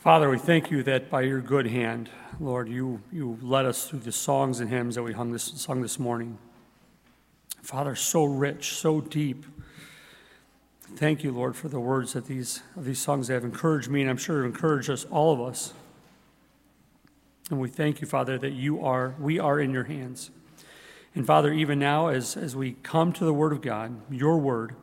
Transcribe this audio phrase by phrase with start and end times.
[0.00, 2.08] Father, we thank you that by your good hand,
[2.40, 5.82] Lord, you, you led us through the songs and hymns that we hung this, sung
[5.82, 6.38] this morning.
[7.60, 9.44] Father, so rich, so deep.
[10.96, 14.08] Thank you, Lord, for the words that these, of these songs have encouraged me, and
[14.08, 15.74] I'm sure have encouraged us, all of us.
[17.50, 20.30] And we thank you, Father, that you are, we are in your hands.
[21.14, 24.76] And Father, even now, as, as we come to the Word of God, your Word,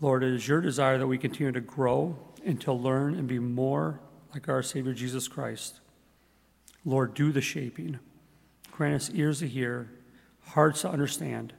[0.00, 3.38] Lord, it is your desire that we continue to grow and to learn and be
[3.38, 4.00] more
[4.32, 5.80] like our Savior Jesus Christ.
[6.84, 7.98] Lord, do the shaping.
[8.70, 9.90] Grant us ears to hear,
[10.40, 11.52] hearts to understand,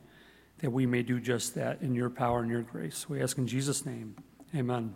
[0.60, 3.08] that we may do just that in your power and your grace.
[3.08, 4.16] We ask in Jesus' name.
[4.56, 4.96] Amen.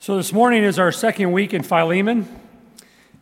[0.00, 2.26] So, this morning is our second week in Philemon,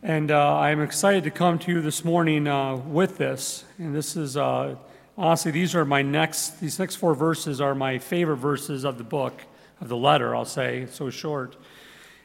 [0.01, 3.65] and uh, I'm excited to come to you this morning uh, with this.
[3.77, 4.77] And this is, uh,
[5.17, 9.03] honestly, these are my next, these next four verses are my favorite verses of the
[9.03, 9.43] book
[9.81, 10.81] of the letter, I'll say.
[10.81, 11.57] It's so short.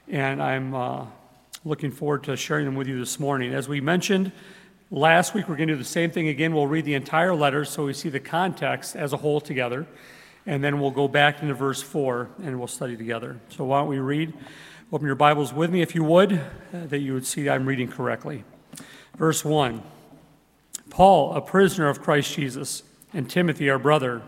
[0.08, 1.06] And I'm uh,
[1.64, 3.54] looking forward to sharing them with you this morning.
[3.54, 4.30] As we mentioned
[4.90, 6.54] last week, we're going to do the same thing again.
[6.54, 9.86] We'll read the entire letter so we see the context as a whole together.
[10.44, 13.40] And then we'll go back into verse 4 and we'll study together.
[13.48, 14.32] So why don't we read?
[14.92, 17.88] Open your Bibles with me if you would, uh, that you would see I'm reading
[17.88, 18.44] correctly.
[19.16, 19.82] Verse 1
[20.90, 24.22] Paul, a prisoner of Christ Jesus, and Timothy, our brother,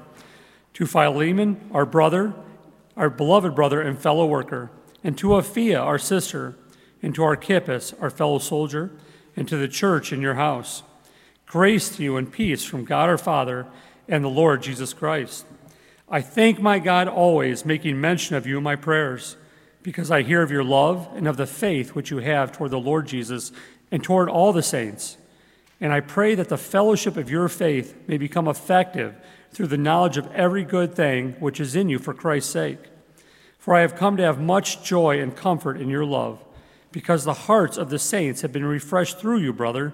[0.75, 2.35] to Philemon, our brother,
[2.99, 4.71] our beloved brother and fellow worker,
[5.03, 6.57] and to Apphia, our sister,
[7.01, 8.91] and to Archippus, our fellow soldier,
[9.37, 10.83] and to the church in your house.
[11.47, 13.67] Grace to you and peace from God our Father
[14.09, 15.47] and the Lord Jesus Christ.
[16.11, 19.37] I thank my God always, making mention of you in my prayers,
[19.83, 22.81] because I hear of your love and of the faith which you have toward the
[22.81, 23.53] Lord Jesus
[23.93, 25.17] and toward all the saints.
[25.81, 29.15] And I pray that the fellowship of your faith may become effective
[29.53, 32.79] through the knowledge of every good thing which is in you for Christ's sake.
[33.59, 36.43] For I have come to have much joy and comfort in your love,
[36.93, 39.93] because the hearts of the saints have been refreshed through you, brother.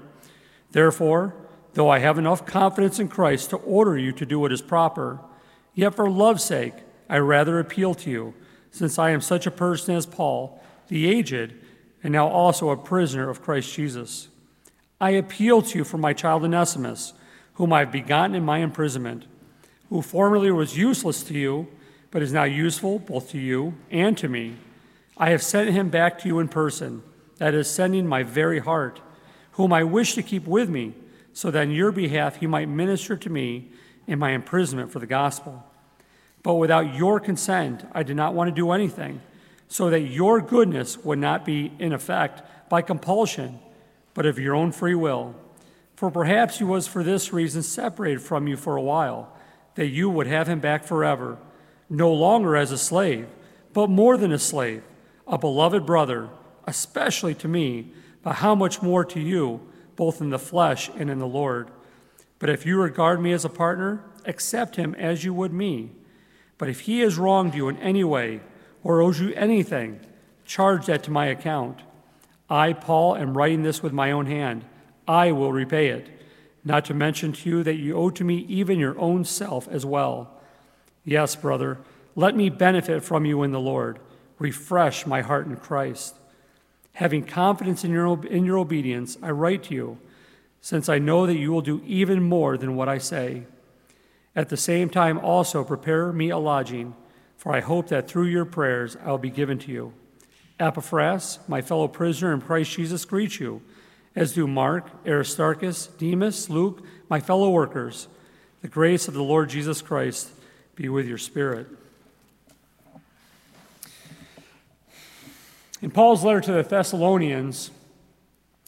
[0.70, 1.34] Therefore,
[1.72, 5.18] though I have enough confidence in Christ to order you to do what is proper,
[5.74, 6.74] yet for love's sake
[7.08, 8.34] I rather appeal to you,
[8.70, 11.54] since I am such a person as Paul, the aged,
[12.02, 14.28] and now also a prisoner of Christ Jesus.
[15.00, 17.12] I appeal to you for my child Onesimus,
[17.54, 19.26] whom I have begotten in my imprisonment
[19.88, 21.68] who formerly was useless to you,
[22.10, 24.56] but is now useful both to you and to me.
[25.16, 27.02] I have sent him back to you in person,
[27.38, 29.00] that is, sending my very heart,
[29.52, 30.94] whom I wish to keep with me,
[31.32, 33.68] so that in your behalf he might minister to me
[34.06, 35.64] in my imprisonment for the gospel.
[36.42, 39.20] But without your consent, I did not want to do anything,
[39.68, 43.58] so that your goodness would not be in effect by compulsion,
[44.14, 45.34] but of your own free will.
[45.96, 49.33] For perhaps he was for this reason separated from you for a while
[49.74, 51.38] that you would have him back forever,
[51.88, 53.26] no longer as a slave,
[53.72, 54.82] but more than a slave,
[55.26, 56.28] a beloved brother,
[56.66, 57.92] especially to me,
[58.22, 59.60] but how much more to you,
[59.96, 61.68] both in the flesh and in the Lord.
[62.38, 65.90] But if you regard me as a partner, accept him as you would me.
[66.58, 68.40] But if he has wronged you in any way
[68.82, 70.00] or owes you anything,
[70.44, 71.80] charge that to my account.
[72.48, 74.64] I, Paul, am writing this with my own hand.
[75.08, 76.08] I will repay it
[76.64, 79.84] not to mention to you that you owe to me even your own self as
[79.84, 80.30] well.
[81.04, 81.78] Yes, brother,
[82.16, 83.98] let me benefit from you in the Lord.
[84.38, 86.16] Refresh my heart in Christ.
[86.94, 89.98] Having confidence in your, in your obedience, I write to you,
[90.60, 93.44] since I know that you will do even more than what I say.
[94.34, 96.94] At the same time, also prepare me a lodging,
[97.36, 99.92] for I hope that through your prayers I will be given to you.
[100.58, 103.60] Epaphras, my fellow prisoner in Christ Jesus, greets you
[104.16, 108.08] as do Mark, Aristarchus, Demas, Luke, my fellow workers.
[108.62, 110.30] The grace of the Lord Jesus Christ
[110.76, 111.66] be with your spirit.
[115.82, 117.70] In Paul's letter to the Thessalonians,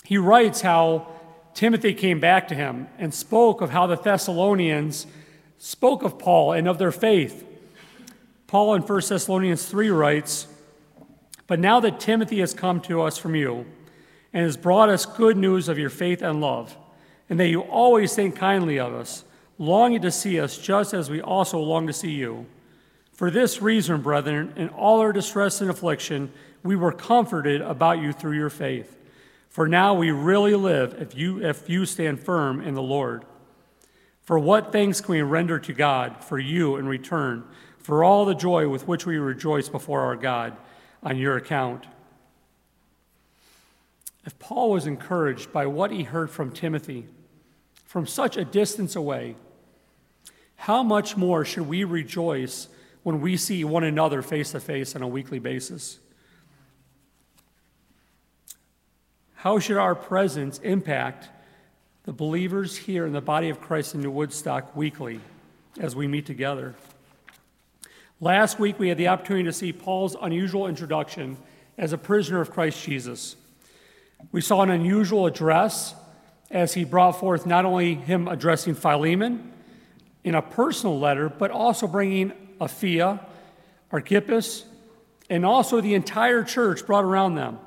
[0.05, 1.09] he writes how
[1.55, 5.07] Timothy came back to him and spoke of how the Thessalonians
[5.57, 7.45] spoke of Paul and of their faith.
[8.47, 10.47] Paul in 1 Thessalonians 3 writes,
[11.47, 13.65] But now that Timothy has come to us from you,
[14.37, 16.77] and has brought us good news of your faith and love,
[17.31, 19.25] and that you always think kindly of us,
[19.57, 22.45] longing to see us just as we also long to see you.
[23.15, 26.31] For this reason, brethren, in all our distress and affliction,
[26.63, 28.99] we were comforted about you through your faith.
[29.49, 33.25] For now we really live if you, if you stand firm in the Lord.
[34.21, 37.43] For what thanks can we render to God for you in return,
[37.79, 40.59] for all the joy with which we rejoice before our God
[41.03, 41.87] on your account?
[44.27, 47.07] If Paul was encouraged by what he heard from Timothy
[47.85, 49.37] from such a distance away,
[50.57, 52.69] how much more should we rejoice
[53.05, 56.01] when we see one another face to face on a weekly basis?
[59.37, 61.29] How should our presence impact
[62.03, 65.21] the believers here in the body of Christ in New Woodstock weekly
[65.79, 66.75] as we meet together?
[68.21, 71.37] Last week, we had the opportunity to see Paul's unusual introduction
[71.79, 73.37] as a prisoner of Christ Jesus.
[74.33, 75.95] We saw an unusual address
[76.51, 79.53] as he brought forth not only him addressing Philemon
[80.25, 83.25] in a personal letter, but also bringing Apphia,
[83.91, 84.65] Archippus,
[85.29, 87.59] and also the entire church brought around them.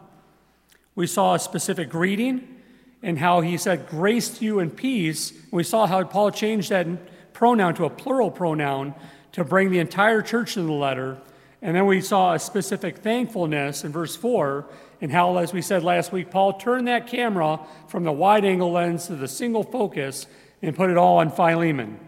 [0.95, 2.55] We saw a specific greeting
[3.01, 5.33] and how he said, Grace to you and peace.
[5.51, 6.87] We saw how Paul changed that
[7.33, 8.93] pronoun to a plural pronoun
[9.31, 11.17] to bring the entire church in the letter.
[11.61, 14.65] And then we saw a specific thankfulness in verse 4,
[15.01, 18.71] and how, as we said last week, Paul turned that camera from the wide angle
[18.71, 20.27] lens to the single focus
[20.61, 21.99] and put it all on Philemon.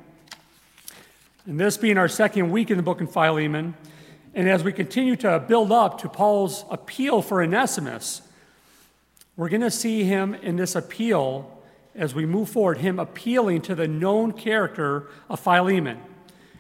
[1.46, 3.76] And this being our second week in the book in Philemon,
[4.34, 8.22] and as we continue to build up to Paul's appeal for Onesimus,
[9.36, 11.58] we're going to see him in this appeal
[11.96, 16.00] as we move forward, him appealing to the known character of Philemon.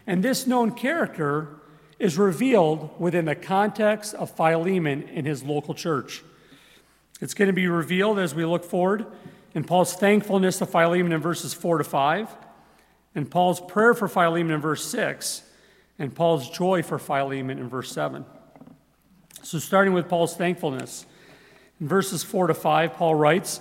[0.07, 1.60] And this known character
[2.01, 6.23] is revealed within the context of Philemon in his local church.
[7.21, 9.05] It's going to be revealed as we look forward
[9.53, 12.27] in Paul's thankfulness to Philemon in verses 4 to 5,
[13.13, 15.43] and Paul's prayer for Philemon in verse 6,
[15.99, 18.25] and Paul's joy for Philemon in verse 7.
[19.43, 21.05] So, starting with Paul's thankfulness,
[21.79, 23.59] in verses 4 to 5, Paul writes,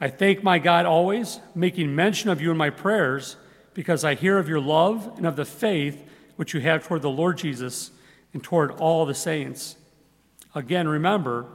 [0.00, 3.36] I thank my God always, making mention of you in my prayers,
[3.74, 6.02] because I hear of your love and of the faith
[6.42, 7.92] which you have toward the Lord Jesus
[8.32, 9.76] and toward all the saints.
[10.56, 11.46] Again, remember,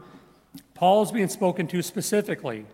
[0.76, 2.66] Paul is being spoken to specifically,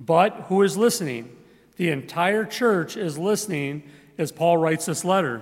[0.00, 1.36] but who is listening?
[1.76, 3.84] The entire church is listening
[4.18, 5.40] as Paul writes this letter.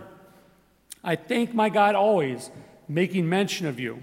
[1.03, 2.51] I thank my God always,
[2.87, 4.03] making mention of you.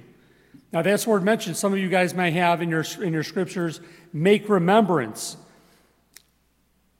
[0.73, 3.79] Now, that's word mention some of you guys may have in your, in your scriptures
[4.11, 5.37] make remembrance.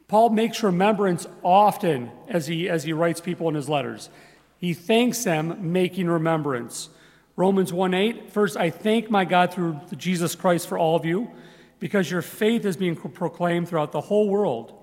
[0.08, 4.12] Paul makes remembrance often as he, as he writes people in his letters.
[4.60, 6.90] He thanks them, making remembrance.
[7.36, 11.30] Romans 1 8, first, I thank my God through Jesus Christ for all of you,
[11.80, 14.74] because your faith is being proclaimed throughout the whole world.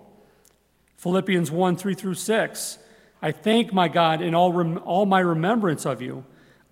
[0.96, 2.78] Philippians 1 3 through 6,
[3.20, 6.24] I thank my God in all, rem- all my remembrance of you,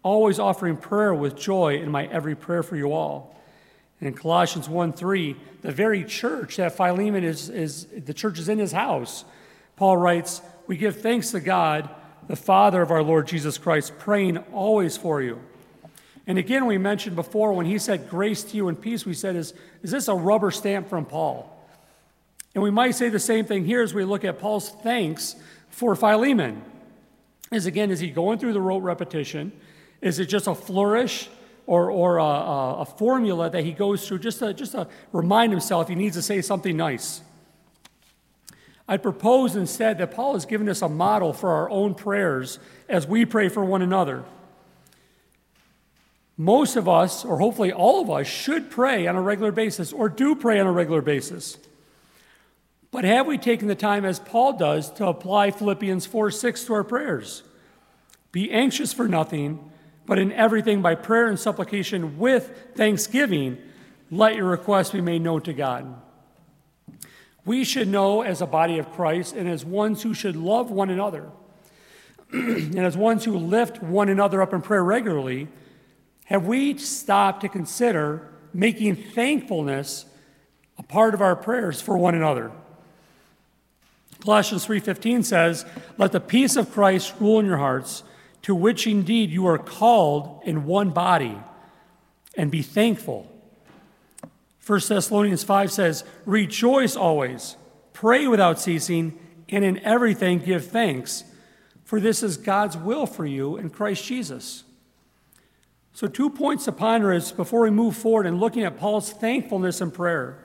[0.04, 3.36] always offering prayer with joy in my every prayer for you all.
[3.98, 8.48] And in Colossians 1 3, the very church that Philemon is, is, the church is
[8.48, 9.24] in his house,
[9.74, 11.88] Paul writes, We give thanks to God
[12.28, 15.40] the Father of our Lord Jesus Christ, praying always for you.
[16.26, 19.34] And again, we mentioned before when he said grace to you and peace, we said,
[19.34, 21.48] is, is this a rubber stamp from Paul?
[22.54, 25.36] And we might say the same thing here as we look at Paul's thanks
[25.70, 26.62] for Philemon.
[27.50, 29.52] Is again, is he going through the rote repetition?
[30.00, 31.28] Is it just a flourish
[31.66, 35.88] or, or a, a, formula that he goes through just to, just to remind himself
[35.88, 37.22] he needs to say something nice?
[38.88, 42.58] I propose instead that Paul has given us a model for our own prayers
[42.88, 44.24] as we pray for one another.
[46.36, 50.08] Most of us, or hopefully all of us, should pray on a regular basis or
[50.08, 51.58] do pray on a regular basis.
[52.90, 56.74] But have we taken the time, as Paul does, to apply Philippians 4 6 to
[56.74, 57.42] our prayers?
[58.32, 59.70] Be anxious for nothing,
[60.04, 63.58] but in everything by prayer and supplication with thanksgiving,
[64.10, 66.00] let your requests be made known to God.
[67.44, 70.90] We should know as a body of Christ and as ones who should love one
[70.90, 71.30] another
[72.32, 75.48] and as ones who lift one another up in prayer regularly,
[76.26, 80.06] have we stopped to consider making thankfulness
[80.78, 82.52] a part of our prayers for one another?
[84.20, 85.66] Colossians 3:15 says,
[85.98, 88.04] "Let the peace of Christ rule in your hearts,
[88.42, 91.36] to which indeed you are called in one body,
[92.36, 93.31] and be thankful."
[94.64, 97.56] 1 Thessalonians 5 says, Rejoice always,
[97.92, 101.24] pray without ceasing, and in everything give thanks,
[101.84, 104.64] for this is God's will for you in Christ Jesus.
[105.92, 109.80] So, two points to ponder is before we move forward in looking at Paul's thankfulness
[109.80, 110.38] and prayer.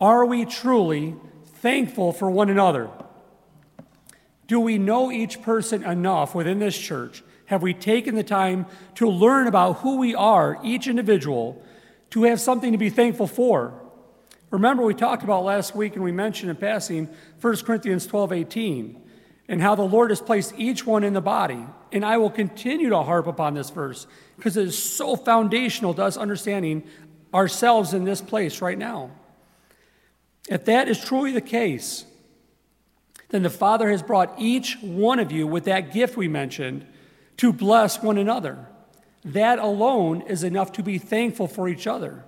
[0.00, 1.16] Are we truly
[1.56, 2.88] thankful for one another?
[4.46, 7.24] Do we know each person enough within this church?
[7.46, 11.62] Have we taken the time to learn about who we are, each individual?
[12.10, 13.74] To have something to be thankful for.
[14.50, 17.08] Remember, we talked about last week and we mentioned in passing
[17.40, 19.02] 1 Corinthians 12 18
[19.48, 21.64] and how the Lord has placed each one in the body.
[21.90, 26.04] And I will continue to harp upon this verse because it is so foundational to
[26.04, 26.84] us understanding
[27.32, 29.10] ourselves in this place right now.
[30.48, 32.04] If that is truly the case,
[33.30, 36.86] then the Father has brought each one of you with that gift we mentioned
[37.38, 38.66] to bless one another.
[39.24, 42.24] That alone is enough to be thankful for each other.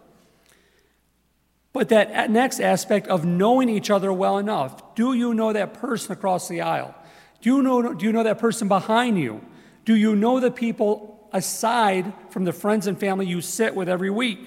[1.73, 6.13] But that next aspect of knowing each other well enough do you know that person
[6.13, 6.95] across the aisle?
[7.43, 9.41] Do you know, do you know that person behind you?
[9.85, 14.11] Do you know the people aside from the friends and family you sit with every
[14.11, 14.41] week?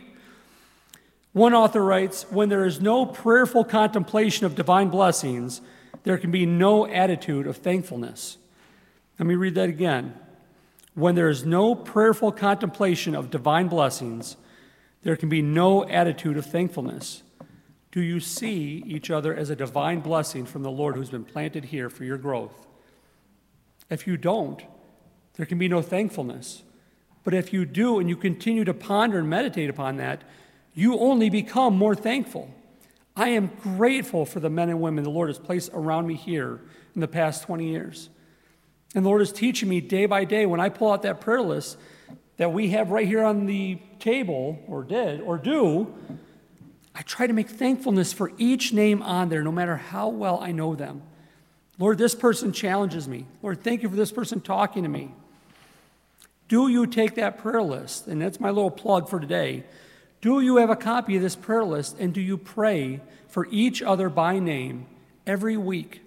[1.32, 5.62] One author writes When there is no prayerful contemplation of divine blessings,
[6.04, 8.38] there can be no attitude of thankfulness.
[9.18, 10.14] Let me read that again.
[10.96, 14.38] When there is no prayerful contemplation of divine blessings,
[15.02, 17.24] there can be no attitude of thankfulness.
[17.92, 21.66] Do you see each other as a divine blessing from the Lord who's been planted
[21.66, 22.68] here for your growth?
[23.90, 24.64] If you don't,
[25.36, 26.64] there can be no thankfulness.
[27.24, 30.24] But if you do and you continue to ponder and meditate upon that,
[30.74, 32.54] you only become more thankful.
[33.16, 36.62] I am grateful for the men and women the Lord has placed around me here
[36.96, 38.10] in the past 20 years.
[38.96, 41.42] And the Lord is teaching me day by day when I pull out that prayer
[41.42, 41.78] list
[42.38, 45.94] that we have right here on the table, or did, or do,
[46.96, 50.52] I try to make thankfulness for each name on there, no matter how well I
[50.52, 51.02] know them.
[51.80, 53.26] Lord, this person challenges me.
[53.42, 55.12] Lord, thank you for this person talking to me.
[56.48, 58.06] Do you take that prayer list?
[58.06, 59.64] And that's my little plug for today.
[60.22, 63.82] Do you have a copy of this prayer list and do you pray for each
[63.82, 64.86] other by name
[65.26, 66.03] every week?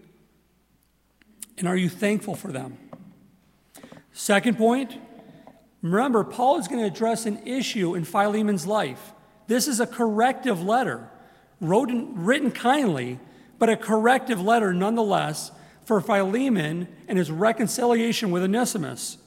[1.58, 2.78] And are you thankful for them?
[4.12, 4.96] Second point,
[5.82, 9.12] remember, Paul is going to address an issue in Philemon's life.
[9.46, 11.08] This is a corrective letter,
[11.60, 13.18] written kindly,
[13.58, 15.52] but a corrective letter nonetheless
[15.84, 19.18] for Philemon and his reconciliation with Onesimus.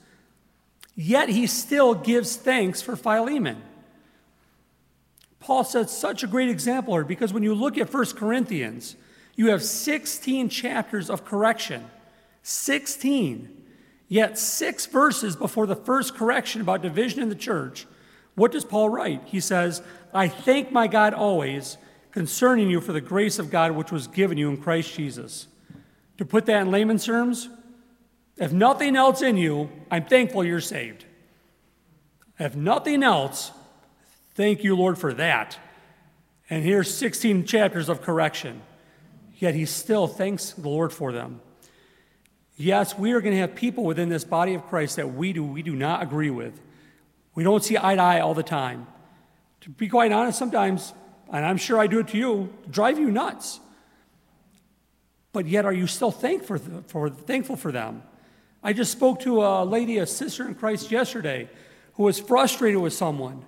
[0.95, 3.63] Yet he still gives thanks for Philemon.
[5.39, 8.97] Paul sets such a great example here because when you look at 1 Corinthians,
[9.37, 11.89] you have 16 chapters of correction.
[12.43, 13.55] 16.
[14.07, 17.85] Yet, six verses before the first correction about division in the church,
[18.35, 19.21] what does Paul write?
[19.25, 21.77] He says, I thank my God always
[22.11, 25.47] concerning you for the grace of God which was given you in Christ Jesus.
[26.17, 27.49] To put that in layman's terms,
[28.37, 31.05] if nothing else in you, I'm thankful you're saved.
[32.39, 33.51] If nothing else,
[34.33, 35.59] thank you, Lord, for that.
[36.49, 38.61] And here's 16 chapters of correction.
[39.37, 41.41] Yet he still thanks the Lord for them.
[42.61, 45.45] Yes, we are going to have people within this body of Christ that we do,
[45.45, 46.59] we do not agree with.
[47.33, 48.85] We don't see eye to eye all the time.
[49.61, 50.93] To be quite honest, sometimes,
[51.31, 53.61] and I'm sure I do it to you, drive you nuts.
[55.31, 58.03] But yet, are you still thankful for, for, thankful for them?
[58.61, 61.49] I just spoke to a lady, a sister in Christ, yesterday
[61.93, 63.45] who was frustrated with someone.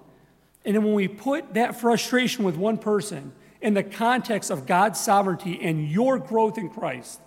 [0.64, 5.02] And then when we put that frustration with one person in the context of God's
[5.02, 7.20] sovereignty and your growth in Christ,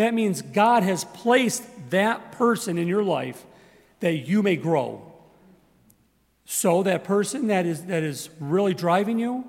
[0.00, 3.44] that means God has placed that person in your life
[4.00, 5.02] that you may grow.
[6.46, 9.44] So, that person that is, that is really driving you,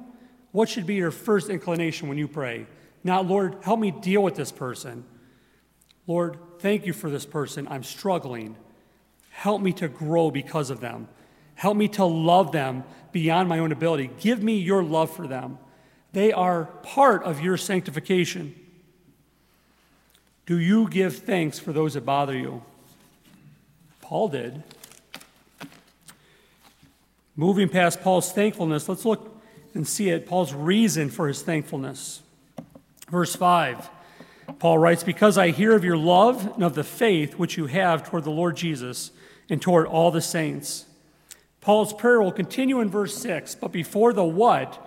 [0.52, 2.68] what should be your first inclination when you pray?
[3.02, 5.06] Not, Lord, help me deal with this person.
[6.06, 7.66] Lord, thank you for this person.
[7.70, 8.58] I'm struggling.
[9.30, 11.08] Help me to grow because of them.
[11.56, 14.12] Help me to love them beyond my own ability.
[14.20, 15.60] Give me your love for them.
[16.12, 18.54] They are part of your sanctification.
[20.46, 22.64] Do you give thanks for those that bother you?
[24.02, 24.64] Paul did.
[27.36, 29.42] Moving past Paul's thankfulness, let's look
[29.74, 32.22] and see it Paul's reason for his thankfulness.
[33.10, 33.90] Verse 5,
[34.60, 38.04] Paul writes, Because I hear of your love and of the faith which you have
[38.04, 39.12] toward the Lord Jesus
[39.50, 40.86] and toward all the saints.
[41.62, 44.86] Paul's prayer will continue in verse 6, but before the what,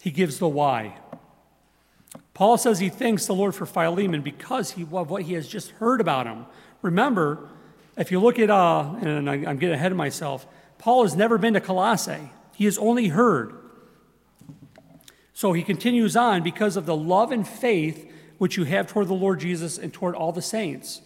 [0.00, 0.98] he gives the why.
[2.34, 5.70] Paul says he thanks the Lord for Philemon because he, of what he has just
[5.72, 6.46] heard about him.
[6.82, 7.48] Remember,
[7.96, 10.46] if you look at, uh, and I'm getting ahead of myself,
[10.78, 12.30] Paul has never been to Colossae.
[12.56, 13.54] He has only heard.
[15.32, 19.14] So he continues on because of the love and faith which you have toward the
[19.14, 21.02] Lord Jesus and toward all the saints.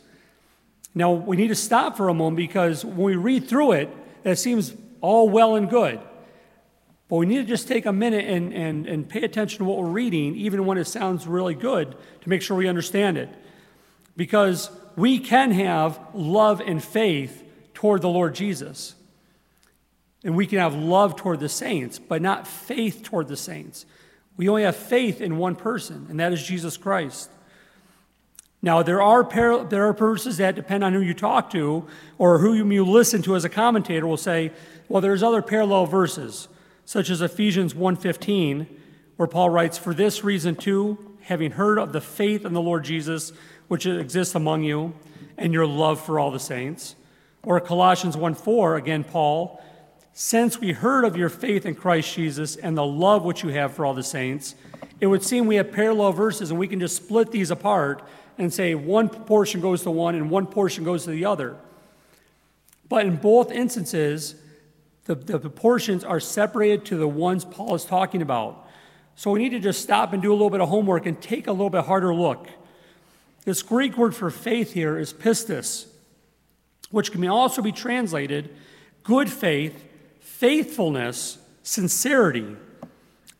[0.95, 3.91] Now, we need to stop for a moment because when we read through it,
[4.25, 6.01] it seems all well and good.
[7.09, 9.79] But we need to just take a minute and, and, and pay attention to what
[9.79, 13.31] we're reading, even when it sounds really good, to make sure we understand it.
[14.17, 18.95] Because we can have love and faith toward the Lord Jesus.
[20.23, 23.87] And we can have love toward the saints, but not faith toward the saints.
[24.37, 27.31] We only have faith in one person, and that is Jesus Christ.
[28.61, 31.87] Now, there are, par- there are verses that depend on who you talk to
[32.19, 34.51] or who you listen to as a commentator will say,
[34.89, 36.49] well, there's other parallel verses
[36.89, 38.67] such as Ephesians 1:15,
[39.17, 42.85] where Paul writes, "For this reason too, having heard of the faith in the Lord
[42.85, 43.31] Jesus
[43.67, 44.95] which exists among you,
[45.37, 46.95] and your love for all the saints."
[47.43, 49.61] Or Colossians 1:4, again, Paul,
[50.15, 53.75] since we heard of your faith in Christ Jesus and the love which you have
[53.75, 54.55] for all the saints,
[54.99, 58.03] it would seem we have parallel verses and we can just split these apart
[58.39, 61.57] and say one portion goes to one and one portion goes to the other.
[62.89, 64.37] But in both instances,
[65.09, 68.69] the, the, the portions are separated to the ones Paul is talking about.
[69.17, 71.47] So we need to just stop and do a little bit of homework and take
[71.47, 72.47] a little bit harder look.
[73.47, 75.87] This Greek word for faith here is pistis,
[76.91, 78.55] which can also be translated
[79.03, 79.83] good faith,
[80.21, 82.55] faithfulness, sincerity.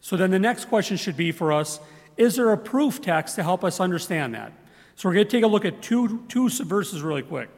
[0.01, 1.81] So then the next question should be for us
[2.17, 4.53] is there a proof text to help us understand that?
[4.97, 7.51] So we're going to take a look at two, two verses really quick.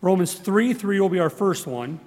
[0.00, 2.00] Romans 3 3 will be our first one.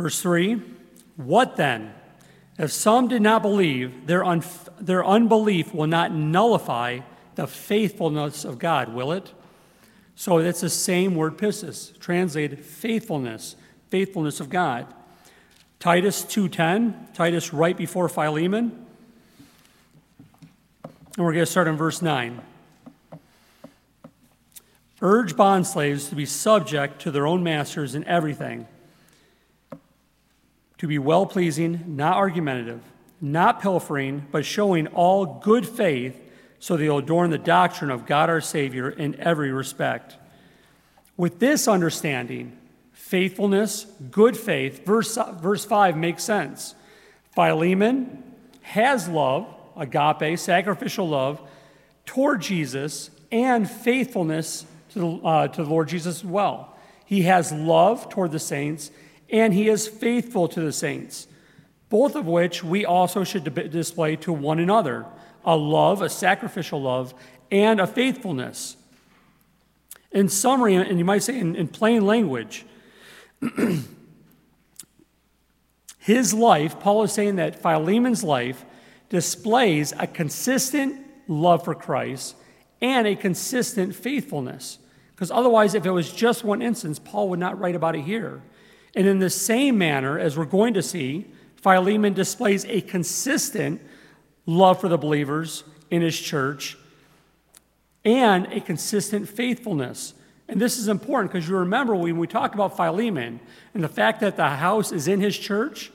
[0.00, 0.62] Verse 3
[1.16, 1.92] What then?
[2.58, 4.42] If some did not believe, their, un-
[4.80, 7.00] their unbelief will not nullify
[7.34, 9.32] the faithfulness of God, will it?
[10.14, 13.56] So it's the same word pistis, translated faithfulness,
[13.90, 14.86] faithfulness of God.
[15.78, 18.86] Titus 2:10, Titus right before Philemon.
[21.16, 22.40] And we're going to start in verse 9.
[25.02, 28.66] Urge bondslaves to be subject to their own masters in everything
[30.80, 32.80] to be well pleasing, not argumentative,
[33.20, 36.18] not pilfering, but showing all good faith,
[36.58, 40.16] so they'll adorn the doctrine of God our Savior in every respect.
[41.18, 42.56] With this understanding,
[42.92, 46.74] faithfulness, good faith, verse, verse 5 makes sense.
[47.34, 48.22] Philemon
[48.62, 51.42] has love, agape, sacrificial love,
[52.06, 56.74] toward Jesus, and faithfulness to the, uh, to the Lord Jesus as well.
[57.04, 58.90] He has love toward the saints
[59.30, 61.26] and he is faithful to the saints,
[61.88, 65.06] both of which we also should display to one another
[65.44, 67.14] a love, a sacrificial love,
[67.50, 68.76] and a faithfulness.
[70.12, 72.66] In summary, and you might say in, in plain language,
[75.98, 78.64] his life, Paul is saying that Philemon's life
[79.08, 82.36] displays a consistent love for Christ
[82.82, 84.78] and a consistent faithfulness.
[85.14, 88.42] Because otherwise, if it was just one instance, Paul would not write about it here.
[88.94, 91.26] And in the same manner, as we're going to see,
[91.56, 93.80] Philemon displays a consistent
[94.46, 96.76] love for the believers in his church
[98.04, 100.14] and a consistent faithfulness.
[100.48, 103.40] And this is important because you remember when we talk about Philemon
[103.74, 105.92] and the fact that the house is in his church,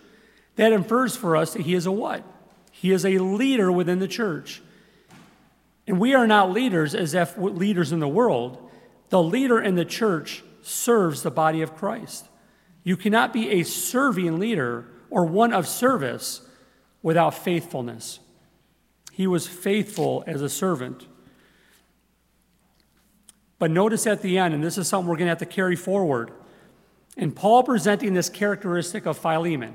[0.56, 2.24] that infers for us that he is a what?
[2.72, 4.62] He is a leader within the church.
[5.88, 8.70] And we are not leaders as if leaders in the world.
[9.10, 12.28] The leader in the church serves the body of Christ.
[12.86, 16.42] You cannot be a serving leader or one of service
[17.02, 18.20] without faithfulness.
[19.12, 21.08] He was faithful as a servant.
[23.58, 25.76] But notice at the end, and this is something we're going to have to carry
[25.76, 26.32] forward,
[27.18, 29.74] in Paul presenting this characteristic of Philemon,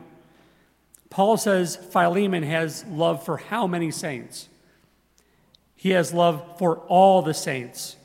[1.08, 4.48] Paul says Philemon has love for how many saints?
[5.74, 7.96] He has love for all the saints.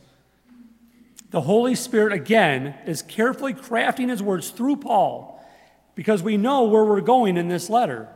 [1.35, 5.45] The Holy Spirit, again, is carefully crafting his words through Paul
[5.93, 8.07] because we know where we're going in this letter.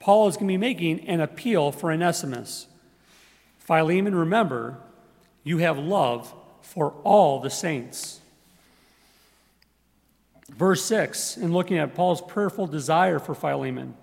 [0.00, 2.66] Paul is going to be making an appeal for Onesimus.
[3.60, 4.76] Philemon, remember,
[5.44, 8.18] you have love for all the saints.
[10.48, 13.94] Verse 6, in looking at Paul's prayerful desire for Philemon,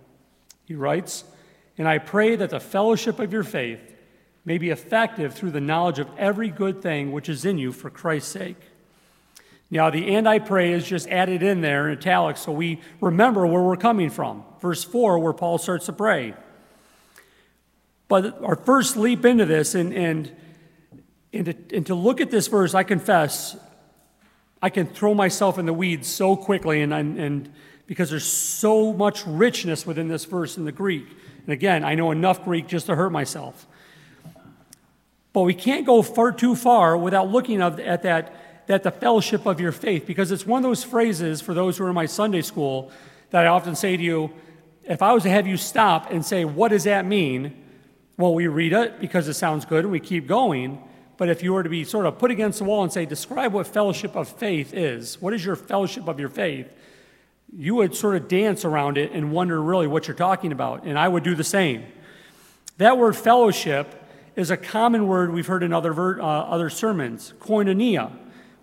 [0.63, 1.26] he writes,
[1.78, 3.95] And I pray that the fellowship of your faith
[4.46, 7.90] may be effective through the knowledge of every good thing which is in you for
[7.90, 8.62] Christ's sake.
[9.72, 13.46] Now, the and I pray is just added in there in italics so we remember
[13.48, 14.44] where we're coming from.
[14.62, 16.36] Verse 4, where Paul starts to pray.
[18.08, 20.32] But our first leap into this and, and,
[21.34, 23.58] and, to, and to look at this verse, I confess,
[24.62, 27.52] I can throw myself in the weeds so quickly, and, and
[27.88, 31.08] because there's so much richness within this verse in the Greek.
[31.46, 33.66] And again, I know enough Greek just to hurt myself.
[35.36, 38.34] But we can't go far too far without looking at that,
[38.67, 41.84] that the fellowship of your faith, because it's one of those phrases for those who
[41.84, 42.89] are in my Sunday school
[43.32, 44.32] that I often say to you,
[44.86, 47.62] if I was to have you stop and say, what does that mean?
[48.15, 50.82] Well, we read it because it sounds good and we keep going.
[51.17, 53.52] But if you were to be sort of put against the wall and say, describe
[53.52, 56.71] what fellowship of faith is, what is your fellowship of your faith?
[57.54, 60.86] You would sort of dance around it and wonder really what you're talking about.
[60.86, 61.84] And I would do the same.
[62.78, 64.04] That word fellowship
[64.36, 68.12] is a common word we've heard in other, ver- uh, other sermons, koinonia.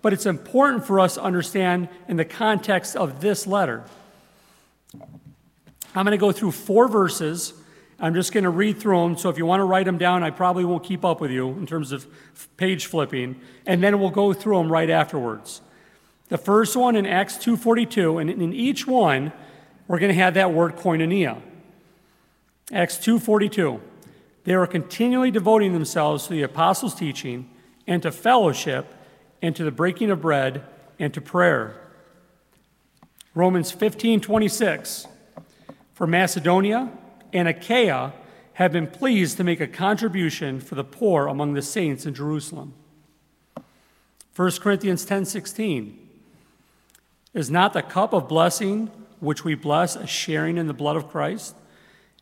[0.03, 3.85] But it's important for us to understand in the context of this letter.
[5.95, 7.55] I'm going to go through four verses.
[8.01, 9.17] I'm just going to read through them.
[9.17, 11.51] So if you want to write them down, I probably won't keep up with you
[11.51, 12.07] in terms of
[12.57, 13.41] page flipping.
[13.65, 15.61] And then we'll go through them right afterwards.
[16.29, 19.33] The first one in Acts 2.42, and in each one,
[19.87, 21.41] we're going to have that word koinonia.
[22.73, 23.81] Acts 2.42.
[24.45, 27.49] They were continually devoting themselves to the apostles' teaching
[27.87, 28.93] and to fellowship
[29.41, 30.65] and to the breaking of bread
[30.99, 31.77] and to prayer.
[33.35, 35.07] Romans 15:26
[35.95, 36.91] For Macedonia
[37.33, 38.13] and Achaia
[38.55, 42.75] have been pleased to make a contribution for the poor among the saints in Jerusalem.
[44.35, 45.97] 1 Corinthians 10:16
[47.33, 51.09] Is not the cup of blessing which we bless a sharing in the blood of
[51.09, 51.55] Christ?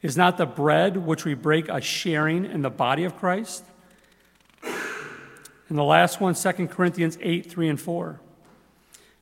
[0.02, 3.64] Is not the bread which we break a sharing in the body of Christ?
[4.62, 8.20] And the last one, 2 Corinthians 8, 3 and 4.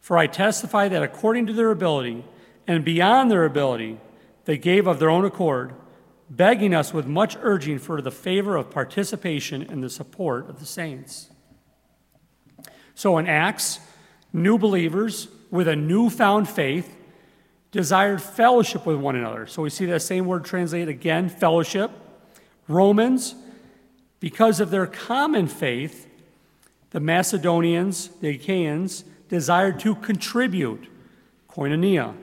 [0.01, 2.25] For I testify that according to their ability
[2.67, 3.99] and beyond their ability,
[4.45, 5.75] they gave of their own accord,
[6.31, 10.67] begging us with much urging for the favor of participation in the support of the
[10.67, 11.29] saints.
[12.95, 13.81] So in Acts,
[14.33, 16.97] new believers with a newfound faith
[17.71, 19.47] desired fellowship with one another.
[19.47, 21.91] So we see that same word translated again, fellowship.
[22.67, 23.35] Romans,
[24.21, 26.07] because of their common faith,
[26.91, 30.89] the Macedonians, the Achaeans, desired to contribute,
[31.51, 32.15] koinonia,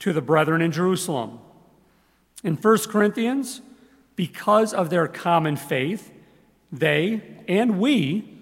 [0.00, 1.38] to the brethren in Jerusalem.
[2.42, 3.60] In 1 Corinthians,
[4.16, 6.12] because of their common faith,
[6.72, 8.38] they and we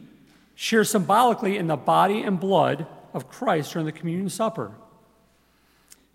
[0.54, 4.72] share symbolically in the body and blood of Christ during the communion supper.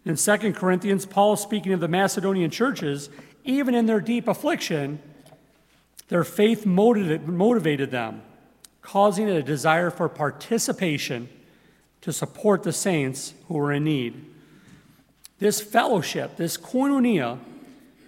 [0.06, 3.10] In 2 Corinthians, Paul speaking of the Macedonian churches,
[3.46, 5.00] even in their deep affliction,
[6.10, 8.22] their faith motivated them,
[8.82, 11.30] causing a desire for participation
[12.02, 14.26] to support the saints who were in need.
[15.40, 17.40] This fellowship, this koinonia,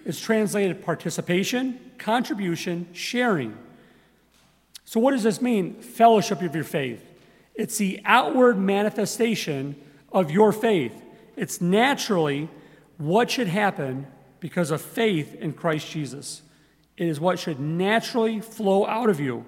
[0.03, 3.57] is translated participation, contribution, sharing.
[4.83, 7.03] So, what does this mean, fellowship of your faith?
[7.55, 9.75] It's the outward manifestation
[10.11, 10.93] of your faith.
[11.35, 12.49] It's naturally
[12.97, 14.07] what should happen
[14.39, 16.41] because of faith in Christ Jesus.
[16.97, 19.45] It is what should naturally flow out of you.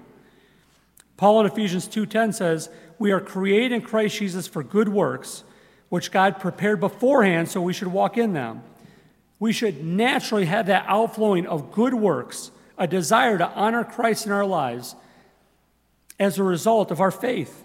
[1.16, 5.44] Paul in Ephesians 2:10 says, we are created in Christ Jesus for good works,
[5.88, 8.62] which God prepared beforehand so we should walk in them.
[9.38, 14.32] We should naturally have that outflowing of good works, a desire to honor Christ in
[14.32, 14.96] our lives
[16.18, 17.64] as a result of our faith.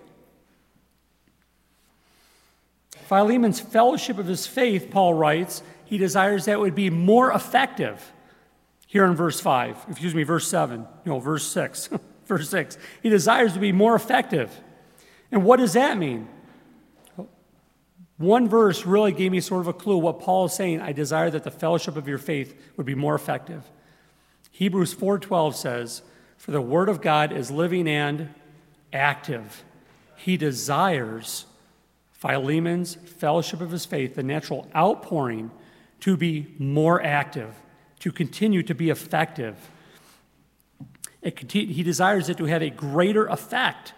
[3.03, 8.11] Philemon's fellowship of his faith, Paul writes, he desires that would be more effective.
[8.87, 11.89] Here in verse 5, excuse me, verse 7, no, verse 6,
[12.25, 12.77] verse 6.
[13.01, 14.51] He desires to be more effective.
[15.31, 16.27] And what does that mean?
[18.17, 20.79] One verse really gave me sort of a clue what Paul is saying.
[20.79, 23.63] I desire that the fellowship of your faith would be more effective.
[24.51, 26.03] Hebrews 4:12 says,
[26.37, 28.29] "For the word of God is living and
[28.93, 29.63] active.
[30.15, 31.45] He desires
[32.23, 35.51] Philemon's fellowship of his faith, the natural outpouring,
[35.99, 37.53] to be more active,
[37.99, 39.57] to continue to be effective.
[41.21, 43.93] It, he desires it to have a greater effect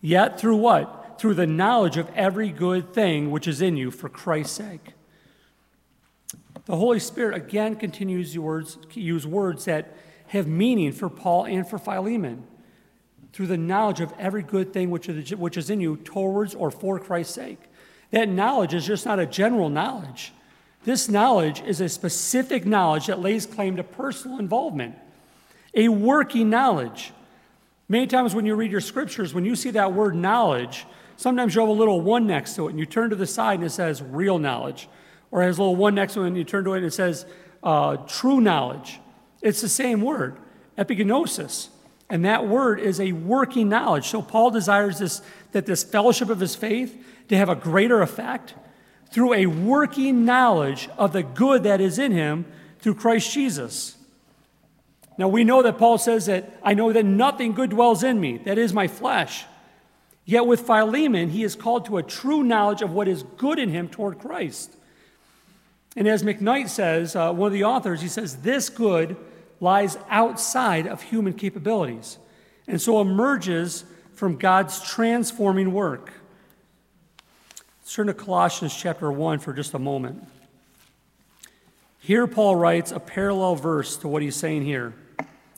[0.00, 1.20] Yet through what?
[1.20, 4.94] Through the knowledge of every good thing which is in you for Christ's sake.
[6.64, 9.94] The Holy Spirit again continues to use words that
[10.28, 12.46] have meaning for Paul and for Philemon.
[13.32, 16.70] Through the knowledge of every good thing which is, which is in you towards or
[16.70, 17.60] for Christ's sake.
[18.10, 20.32] That knowledge is just not a general knowledge.
[20.84, 24.96] This knowledge is a specific knowledge that lays claim to personal involvement,
[25.74, 27.12] a working knowledge.
[27.88, 31.60] Many times when you read your scriptures, when you see that word knowledge, sometimes you
[31.60, 33.70] have a little one next to it, and you turn to the side and it
[33.70, 34.88] says real knowledge.
[35.30, 36.86] Or it has a little one next to it, and you turn to it and
[36.86, 37.26] it says
[37.62, 39.00] uh, true knowledge.
[39.42, 40.38] It's the same word,
[40.78, 41.68] epigenosis.
[42.10, 44.08] And that word is a working knowledge.
[44.08, 48.54] So Paul desires this, that this fellowship of his faith to have a greater effect
[49.10, 52.44] through a working knowledge of the good that is in him
[52.80, 53.96] through Christ Jesus.
[55.16, 58.38] Now we know that Paul says that I know that nothing good dwells in me,
[58.38, 59.44] that is my flesh.
[60.24, 63.68] Yet with Philemon, he is called to a true knowledge of what is good in
[63.68, 64.74] him toward Christ.
[65.96, 69.16] And as McKnight says, uh, one of the authors, he says, this good
[69.60, 72.18] lies outside of human capabilities
[72.66, 76.12] and so emerges from God's transforming work.
[77.80, 80.26] Let's turn to Colossians chapter 1 for just a moment.
[81.98, 84.94] Here, Paul writes a parallel verse to what he's saying here.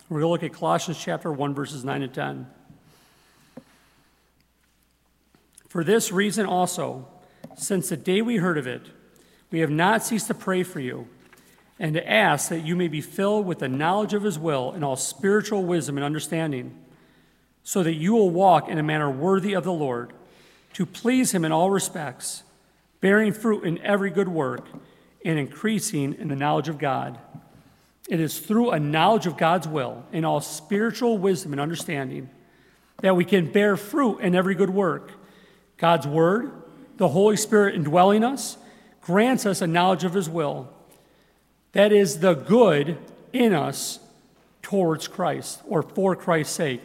[0.08, 2.46] We're going to look at Colossians chapter 1, verses 9 and 10.
[5.68, 7.06] For this reason also,
[7.56, 8.82] since the day we heard of it,
[9.50, 11.06] we have not ceased to pray for you,
[11.78, 14.84] and to ask that you may be filled with the knowledge of his will and
[14.84, 16.78] all spiritual wisdom and understanding,
[17.64, 20.12] so that you will walk in a manner worthy of the Lord,
[20.74, 22.42] to please him in all respects,
[23.00, 24.66] bearing fruit in every good work,
[25.24, 27.18] and increasing in the knowledge of God.
[28.08, 32.28] It is through a knowledge of God's will and all spiritual wisdom and understanding
[33.00, 35.12] that we can bear fruit in every good work.
[35.76, 36.52] God's word,
[36.96, 38.56] the Holy Spirit indwelling us,
[39.00, 40.68] grants us a knowledge of his will
[41.72, 42.98] that is the good
[43.32, 43.98] in us
[44.62, 46.82] towards Christ or for Christ's sake,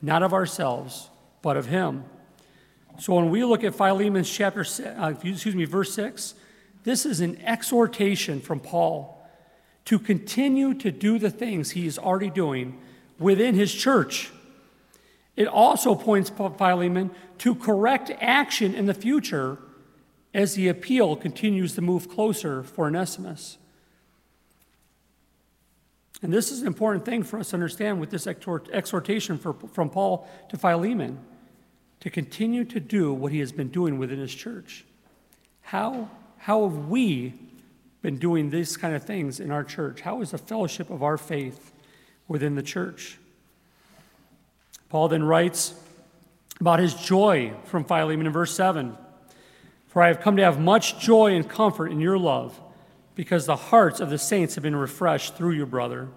[0.00, 1.10] not of ourselves,
[1.42, 2.04] but of Him.
[2.98, 6.34] So when we look at Philemon's chapter, uh, excuse me, verse 6,
[6.84, 9.16] this is an exhortation from Paul
[9.86, 12.78] to continue to do the things he is already doing
[13.18, 14.30] within his church.
[15.36, 19.58] It also points Philemon to correct action in the future
[20.32, 23.58] as the appeal continues to move closer for Onesimus.
[26.22, 29.90] And this is an important thing for us to understand with this exhortation for, from
[29.90, 31.18] Paul to Philemon
[32.00, 34.84] to continue to do what he has been doing within his church.
[35.62, 37.34] How, how have we
[38.02, 40.00] been doing these kind of things in our church?
[40.00, 41.72] How is the fellowship of our faith
[42.28, 43.18] within the church?
[44.88, 45.74] Paul then writes
[46.60, 48.96] about his joy from Philemon in verse 7
[49.88, 52.58] For I have come to have much joy and comfort in your love
[53.16, 56.08] because the hearts of the saints have been refreshed through your brother.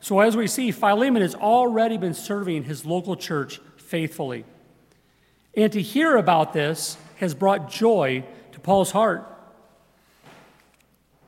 [0.00, 4.44] So, as we see, Philemon has already been serving his local church faithfully.
[5.56, 9.32] And to hear about this has brought joy to Paul's heart.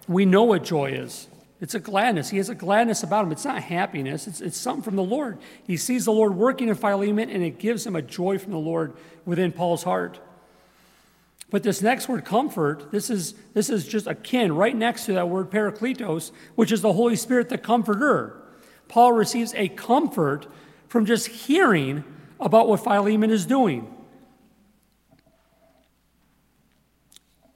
[0.07, 1.29] We know what joy is.
[1.61, 2.29] It's a gladness.
[2.29, 3.33] He has a gladness about him.
[3.33, 5.38] It's not happiness, it's, it's something from the Lord.
[5.66, 8.59] He sees the Lord working in Philemon, and it gives him a joy from the
[8.59, 8.94] Lord
[9.25, 10.21] within Paul's heart.
[11.51, 15.29] But this next word, comfort, this is, this is just akin right next to that
[15.29, 18.43] word parakletos, which is the Holy Spirit, the comforter.
[18.87, 20.47] Paul receives a comfort
[20.89, 22.05] from just hearing
[22.39, 23.95] about what Philemon is doing.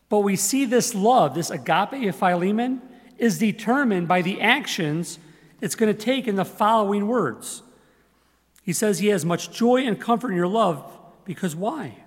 [0.09, 2.83] But we see this love, this agape of Philemon,
[3.19, 5.19] is determined by the actions
[5.61, 7.63] it's going to take in the following words.
[8.63, 10.85] He says he has much joy and comfort in your love
[11.25, 12.02] because why?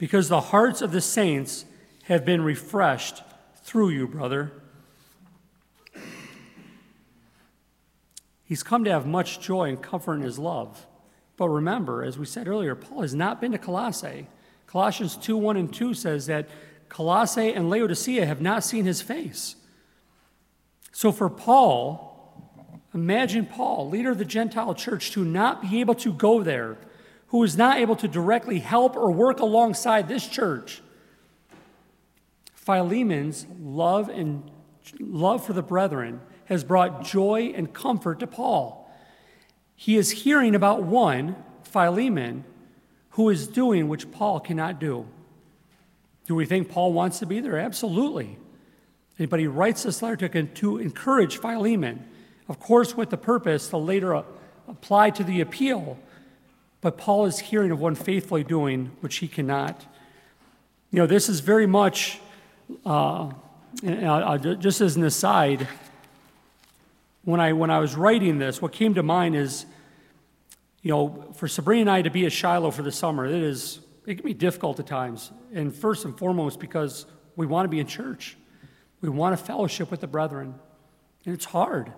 [0.00, 1.66] Because the hearts of the saints
[2.04, 3.22] have been refreshed
[3.62, 4.50] through you, brother.
[8.42, 10.86] He's come to have much joy and comfort in his love.
[11.36, 14.26] But remember, as we said earlier, Paul has not been to Colossae.
[14.66, 16.48] Colossians 2 1 and 2 says that
[16.88, 19.54] Colossae and Laodicea have not seen his face.
[20.92, 22.40] So for Paul,
[22.94, 26.78] imagine Paul, leader of the Gentile church, to not be able to go there
[27.30, 30.82] who is not able to directly help or work alongside this church.
[32.54, 34.50] Philemon's love and
[34.98, 38.92] love for the brethren has brought joy and comfort to Paul.
[39.76, 42.44] He is hearing about one, Philemon,
[43.10, 45.06] who is doing which Paul cannot do.
[46.26, 47.58] Do we think Paul wants to be there?
[47.58, 48.38] Absolutely.
[49.18, 52.04] But he writes this letter to, to encourage Philemon,
[52.48, 54.24] of course, with the purpose to later uh,
[54.66, 55.98] apply to the appeal
[56.80, 59.84] but Paul is hearing of one faithfully doing which he cannot.
[60.90, 62.18] You know, this is very much,
[62.86, 63.30] uh,
[63.82, 65.68] just as an aside,
[67.24, 69.66] when I, when I was writing this, what came to mind is,
[70.82, 73.80] you know, for Sabrina and I to be at Shiloh for the summer, it is,
[74.06, 75.30] it can be difficult at times.
[75.52, 77.04] And first and foremost, because
[77.36, 78.36] we want to be in church.
[79.02, 80.54] We want to fellowship with the brethren.
[81.26, 81.92] And it's hard.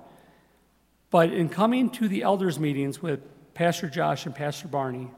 [1.10, 3.20] But in coming to the elders' meetings with
[3.54, 5.10] Pastor Josh and Pastor Barney.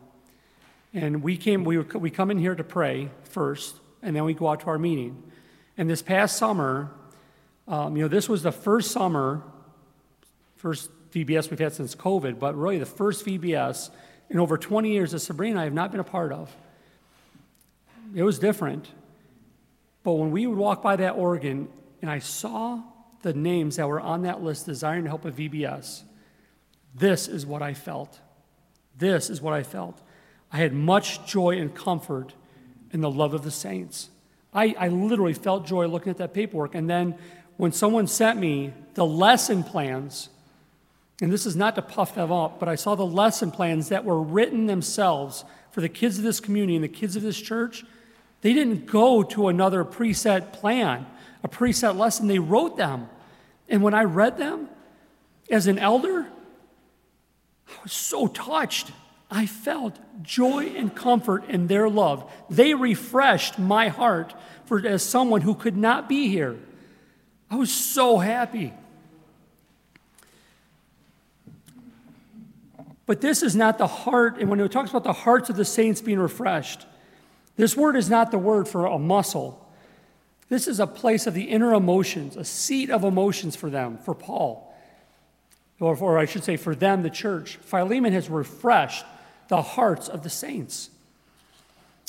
[0.93, 4.49] And we came, we, we come in here to pray first, and then we go
[4.49, 5.23] out to our meeting.
[5.77, 6.91] And this past summer,
[7.67, 9.43] um, you know, this was the first summer,
[10.57, 13.91] first VBS we've had since COVID, but really the first VBS
[14.31, 16.55] in over 20 years that Sabrina I have not been a part of.
[18.15, 18.89] It was different.
[20.03, 21.69] But when we would walk by that organ
[22.03, 22.83] and I saw
[23.23, 26.03] the names that were on that list desiring to help with VBS,
[26.95, 28.21] this is what I felt.
[28.99, 30.01] This is what I felt.
[30.53, 32.35] I had much joy and comfort
[32.93, 34.11] in the love of the saints.
[34.53, 36.75] I, I literally felt joy looking at that paperwork.
[36.75, 37.17] And then
[37.57, 40.29] when someone sent me the lesson plans,
[41.21, 44.05] and this is not to puff them up, but I saw the lesson plans that
[44.05, 47.85] were written themselves for the kids of this community and the kids of this church.
[48.43, 51.07] They didn't go to another preset plan,
[51.43, 52.29] a preset lesson.
[52.29, 53.09] They wrote them.
[53.69, 54.69] And when I read them
[55.51, 56.27] as an elder,
[57.79, 58.91] I was so touched.
[59.31, 62.31] I felt joy and comfort in their love.
[62.49, 64.35] They refreshed my heart
[64.67, 66.57] for, as someone who could not be here.
[67.51, 68.73] I was so happy.
[73.07, 75.65] But this is not the heart, and when it talks about the hearts of the
[75.65, 76.87] saints being refreshed,
[77.57, 79.61] this word is not the word for a muscle.
[80.49, 84.15] This is a place of the inner emotions, a seat of emotions for them, for
[84.15, 84.74] Paul.
[85.85, 87.57] Or, or I should say, for them, the church.
[87.57, 89.05] Philemon has refreshed
[89.49, 90.89] the hearts of the saints.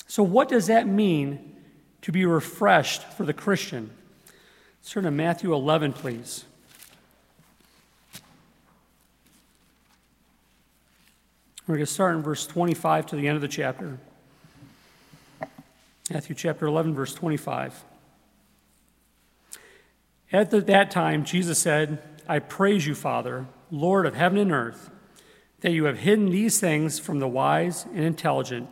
[0.07, 1.57] So, what does that mean
[2.01, 3.89] to be refreshed for the Christian?
[4.79, 6.45] Let's turn to Matthew 11, please.
[11.67, 13.97] We're going to start in verse 25 to the end of the chapter.
[16.09, 17.83] Matthew chapter 11, verse 25.
[20.31, 24.89] At the, that time, Jesus said, I praise you, Father, Lord of heaven and earth,
[25.61, 28.69] that you have hidden these things from the wise and intelligent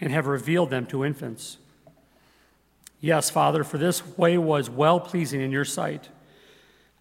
[0.00, 1.58] and have revealed them to infants.
[3.00, 6.08] Yes, Father, for this way was well pleasing in your sight.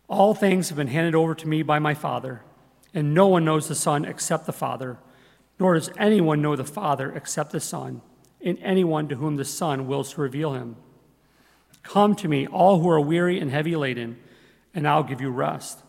[0.08, 2.42] All things have been handed over to me by my Father,
[2.94, 4.98] and no one knows the Son except the Father,
[5.60, 8.02] nor does anyone know the Father except the Son,
[8.44, 10.76] and anyone to whom the Son wills to reveal him.
[11.84, 14.18] Come to me, all who are weary and heavy laden,
[14.74, 15.83] and I'll give you rest.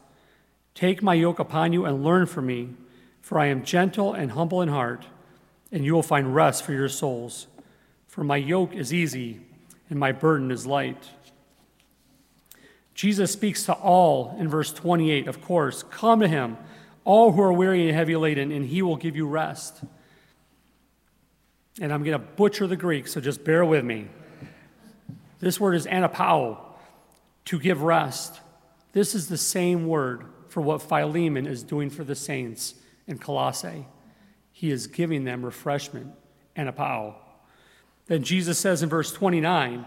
[0.75, 2.71] Take my yoke upon you and learn from me,
[3.21, 5.07] for I am gentle and humble in heart,
[5.71, 7.47] and you will find rest for your souls.
[8.09, 9.41] For my yoke is easy
[9.89, 11.11] and my burden is light.
[12.95, 15.83] Jesus speaks to all in verse 28, of course.
[15.85, 16.57] Come to him,
[17.05, 19.83] all who are weary and heavy laden, and he will give you rest.
[21.81, 24.09] And I'm going to butcher the Greek, so just bear with me.
[25.41, 26.59] This word is anapao,
[27.47, 28.41] to give rest.
[28.93, 32.75] This is the same word for what Philemon is doing for the saints
[33.09, 33.87] in Colossae.
[34.53, 36.13] He is giving them refreshment
[36.55, 37.17] and a pow.
[38.07, 39.85] Then Jesus says in verse 29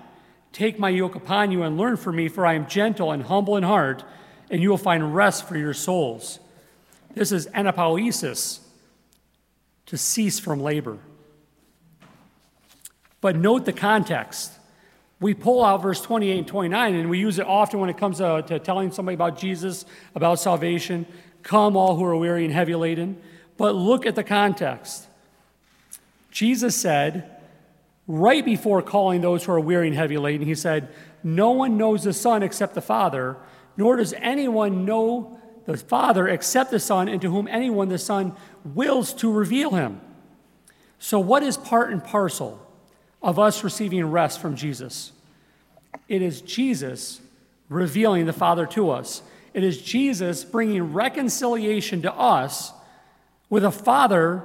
[0.51, 3.55] Take my yoke upon you and learn from me, for I am gentle and humble
[3.55, 4.03] in heart,
[4.49, 6.41] and you will find rest for your souls.
[7.13, 8.59] This is anapoesis,
[9.85, 10.97] to cease from labor.
[13.21, 14.51] But note the context
[15.19, 18.17] we pull out verse 28 and 29, and we use it often when it comes
[18.17, 21.05] to, to, telling somebody about Jesus, about salvation.
[21.41, 23.19] Come, all who are weary and heavy laden.
[23.57, 25.07] But look at the context.
[26.29, 27.37] Jesus said,
[28.07, 30.89] right before calling those who are weary and heavy laden, he said,
[31.23, 33.37] No one knows the Son except the Father,
[33.75, 38.35] nor does anyone know the Father except the Son, and to whom anyone the Son
[38.63, 39.99] wills to reveal him.
[40.99, 42.65] So, what is part and parcel?
[43.21, 45.11] Of us receiving rest from Jesus.
[46.07, 47.21] It is Jesus
[47.69, 49.21] revealing the Father to us.
[49.53, 52.71] It is Jesus bringing reconciliation to us
[53.49, 54.43] with a Father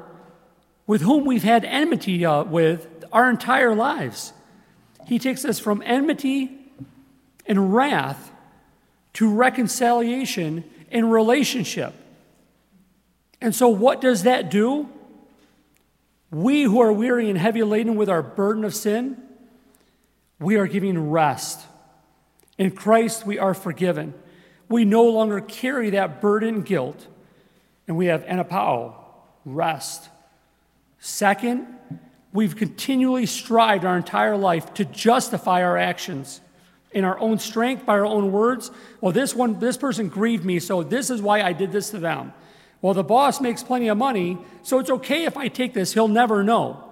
[0.87, 4.33] with whom we've had enmity uh, with our entire lives.
[5.07, 6.59] He takes us from enmity
[7.47, 8.33] and wrath
[9.15, 11.95] to reconciliation and relationship.
[13.41, 14.89] And so, what does that do?
[16.33, 19.23] We who are weary and heavy laden with our burden of sin,
[20.41, 21.61] we are giving rest.
[22.57, 24.15] In Christ, we are forgiven.
[24.69, 27.07] We no longer carry that burden guilt,
[27.87, 28.95] and we have anapao,
[29.45, 30.09] rest.
[30.99, 31.67] Second,
[32.33, 36.41] we've continually strived our entire life to justify our actions
[36.93, 38.71] in our own strength, by our own words.
[39.03, 41.99] Well, this one, this person grieved me, so this is why I did this to
[41.99, 42.33] them.
[42.83, 46.09] Well, the boss makes plenty of money, so it's okay if I take this, he'll
[46.09, 46.83] never know.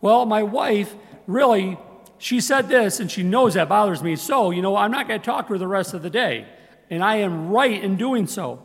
[0.00, 0.94] Well, my wife
[1.28, 1.78] really,
[2.18, 5.20] she said this and she knows that bothers me, so, you know, I'm not going
[5.20, 6.46] to talk to her the rest of the day.
[6.90, 8.60] And I am right in doing so.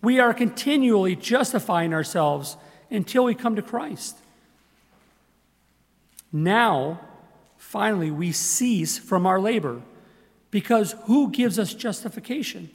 [0.00, 2.56] We are continually justifying ourselves
[2.90, 4.16] until we come to Christ.
[6.32, 7.00] Now,
[7.56, 9.82] finally, we cease from our labor
[10.52, 12.70] because who gives us justification?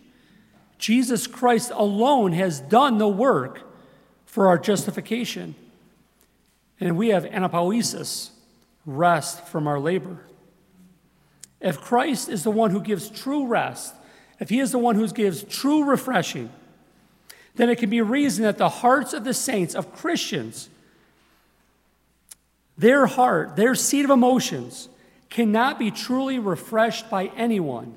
[0.77, 3.61] Jesus Christ alone has done the work
[4.25, 5.55] for our justification.
[6.79, 8.31] And we have anapoesis,
[8.85, 10.19] rest from our labor.
[11.61, 13.93] If Christ is the one who gives true rest,
[14.39, 16.49] if he is the one who gives true refreshing,
[17.55, 20.69] then it can be reasoned that the hearts of the saints, of Christians,
[22.77, 24.89] their heart, their seat of emotions,
[25.29, 27.95] cannot be truly refreshed by anyone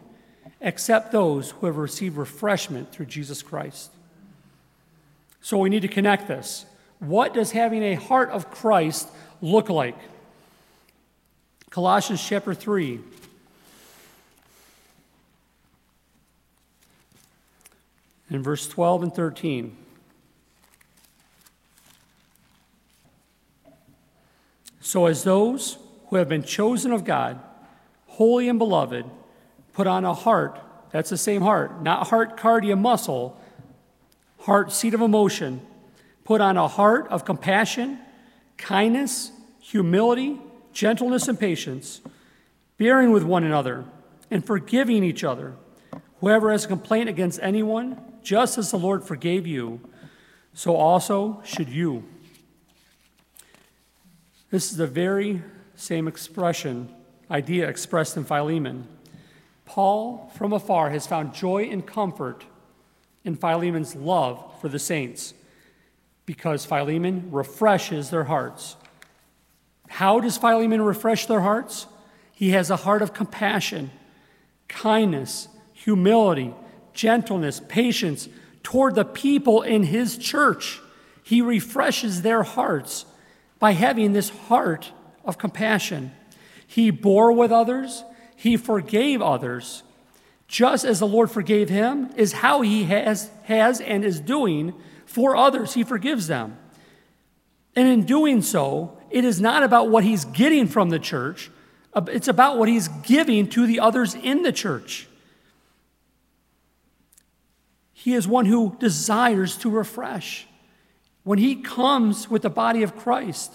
[0.66, 3.92] except those who have received refreshment through Jesus Christ.
[5.40, 6.66] So we need to connect this.
[6.98, 9.08] What does having a heart of Christ
[9.40, 9.96] look like?
[11.70, 12.98] Colossians chapter 3.
[18.30, 19.76] In verse 12 and 13.
[24.80, 27.38] So, as those who have been chosen of God,
[28.06, 29.04] holy and beloved,
[29.76, 30.58] Put on a heart
[30.90, 33.38] That's the same heart, not heart, cardia, muscle,
[34.38, 35.60] heart, seat of emotion.
[36.24, 37.98] Put on a heart of compassion,
[38.56, 40.40] kindness, humility,
[40.72, 42.00] gentleness, and patience,
[42.78, 43.84] bearing with one another,
[44.30, 45.56] and forgiving each other.
[46.20, 49.80] Whoever has a complaint against anyone, just as the Lord forgave you,
[50.54, 52.04] so also should you.
[54.50, 55.42] This is the very
[55.74, 56.88] same expression,
[57.30, 58.88] idea expressed in Philemon.
[59.66, 62.44] Paul, from afar, has found joy and comfort
[63.24, 65.34] in Philemon's love for the saints
[66.24, 68.76] because Philemon refreshes their hearts.
[69.88, 71.86] How does Philemon refresh their hearts?
[72.32, 73.90] He has a heart of compassion,
[74.68, 76.54] kindness, humility,
[76.92, 78.28] gentleness, patience
[78.62, 80.80] toward the people in his church.
[81.22, 83.04] He refreshes their hearts
[83.58, 84.92] by having this heart
[85.24, 86.12] of compassion.
[86.66, 88.04] He bore with others,
[88.36, 89.82] he forgave others.
[90.46, 94.74] Just as the Lord forgave him, is how he has, has and is doing
[95.06, 95.74] for others.
[95.74, 96.56] He forgives them.
[97.74, 101.50] And in doing so, it is not about what he's getting from the church,
[101.94, 105.08] uh, it's about what he's giving to the others in the church.
[107.92, 110.46] He is one who desires to refresh.
[111.24, 113.54] When he comes with the body of Christ,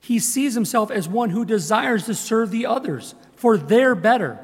[0.00, 4.36] he sees himself as one who desires to serve the others for their better.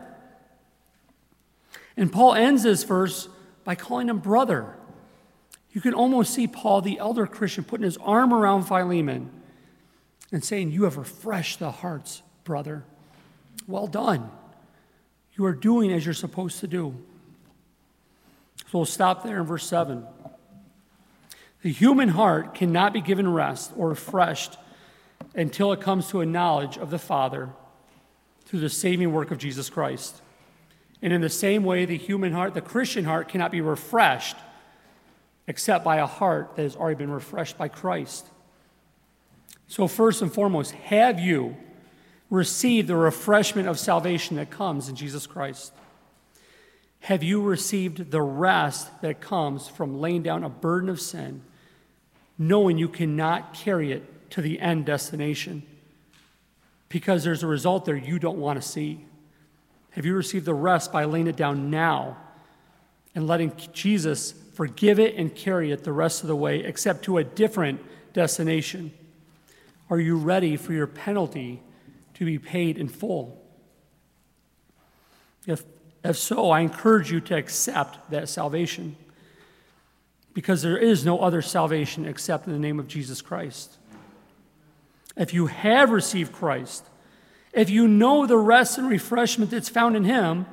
[1.96, 3.28] And Paul ends this verse
[3.64, 4.76] by calling him brother.
[5.72, 9.30] You can almost see Paul, the elder Christian, putting his arm around Philemon
[10.30, 12.84] and saying, You have refreshed the hearts, brother.
[13.66, 14.30] Well done.
[15.36, 16.94] You are doing as you're supposed to do.
[18.70, 20.06] So we'll stop there in verse 7.
[21.62, 24.56] The human heart cannot be given rest or refreshed
[25.34, 27.50] until it comes to a knowledge of the Father
[28.46, 30.20] through the saving work of Jesus Christ.
[31.02, 34.36] And in the same way, the human heart, the Christian heart, cannot be refreshed
[35.46, 38.26] except by a heart that has already been refreshed by Christ.
[39.68, 41.56] So, first and foremost, have you
[42.30, 45.72] received the refreshment of salvation that comes in Jesus Christ?
[47.00, 51.42] Have you received the rest that comes from laying down a burden of sin,
[52.38, 55.66] knowing you cannot carry it to the end destination?
[56.94, 59.04] Because there's a result there you don't want to see.
[59.90, 62.16] Have you received the rest by laying it down now
[63.16, 67.18] and letting Jesus forgive it and carry it the rest of the way, except to
[67.18, 67.80] a different
[68.12, 68.92] destination?
[69.90, 71.60] Are you ready for your penalty
[72.14, 73.44] to be paid in full?
[75.48, 75.64] If
[76.04, 78.94] if so, I encourage you to accept that salvation
[80.32, 83.78] because there is no other salvation except in the name of Jesus Christ.
[85.16, 86.84] If you have received Christ,
[87.52, 90.46] if you know the rest and refreshment that's found in Him,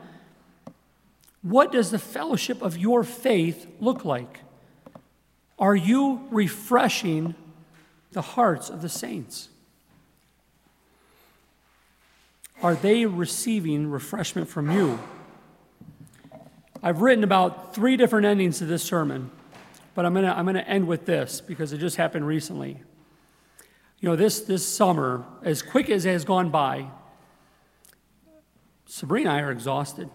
[1.41, 4.41] what does the fellowship of your faith look like?
[5.57, 7.35] Are you refreshing
[8.11, 9.49] the hearts of the saints?
[12.61, 14.99] Are they receiving refreshment from you?
[16.83, 19.31] I've written about three different endings to this sermon,
[19.95, 22.81] but I'm going to I'm going to end with this because it just happened recently.
[24.01, 26.87] You know, this, this summer, as quick as it has gone by,
[28.87, 30.09] Sabrina and I are exhausted.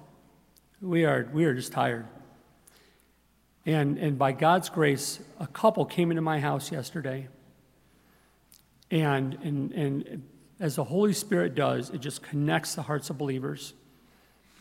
[0.83, 2.07] We are, we are just tired.
[3.65, 7.29] And, and by God's grace, a couple came into my house yesterday.
[8.91, 10.23] And, and, and
[10.59, 13.73] as the Holy Spirit does, it just connects the hearts of believers.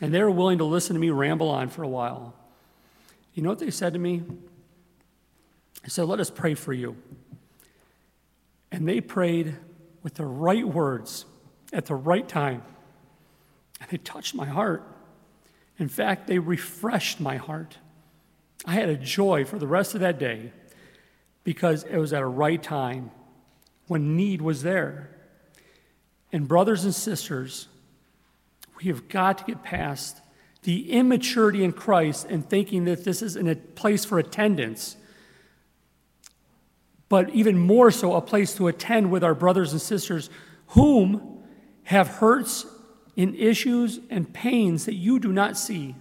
[0.00, 2.34] And they were willing to listen to me ramble on for a while.
[3.34, 4.22] You know what they said to me?
[5.82, 6.96] They said, Let us pray for you.
[8.70, 9.56] And they prayed
[10.02, 11.24] with the right words
[11.72, 12.62] at the right time.
[13.80, 14.82] And they touched my heart.
[15.78, 17.78] In fact, they refreshed my heart.
[18.64, 20.52] I had a joy for the rest of that day
[21.44, 23.10] because it was at a right time
[23.86, 25.10] when need was there.
[26.32, 27.68] And, brothers and sisters,
[28.76, 30.20] we have got to get past
[30.62, 34.96] the immaturity in Christ and thinking that this is a place for attendance,
[37.08, 40.28] but even more so, a place to attend with our brothers and sisters
[40.68, 41.42] whom
[41.84, 42.66] have hurts
[43.16, 45.94] and issues and pains that you do not see.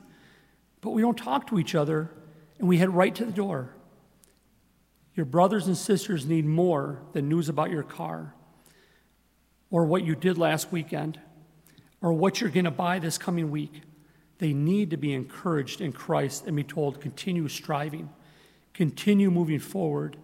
[0.82, 2.12] But we don't talk to each other
[2.60, 3.76] and we head right to the door.
[5.16, 8.34] Your brothers and sisters need more than news about your car
[9.70, 11.20] or what you did last weekend
[12.01, 13.82] or what you're going to buy this coming week.
[14.39, 18.10] They need to be encouraged in Christ and be told, continue striving,
[18.74, 20.18] continue moving forward.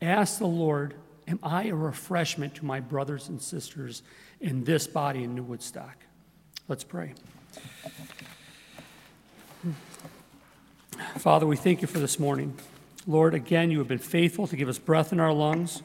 [0.00, 0.94] Ask the Lord,
[1.30, 4.02] Am I a refreshment to my brothers and sisters
[4.40, 5.96] in this body in New Woodstock?
[6.66, 7.14] Let's pray.
[11.18, 12.58] Father, we thank you for this morning.
[13.06, 15.82] Lord, again, you have been faithful to give us breath in our lungs.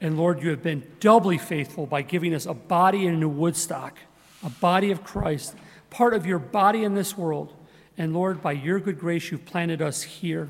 [0.00, 3.98] And Lord, you have been doubly faithful by giving us a body in New Woodstock,
[4.42, 5.54] a body of Christ,
[5.90, 7.52] part of your body in this world.
[7.98, 10.48] And Lord, by your good grace, you've planted us here.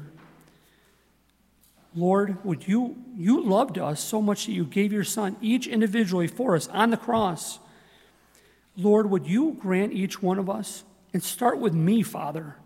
[1.96, 6.26] Lord, would you, you loved us so much that you gave your son, each individually
[6.26, 7.58] for us on the cross.
[8.76, 10.84] Lord, would you grant each one of us,
[11.14, 12.56] and start with me, Father,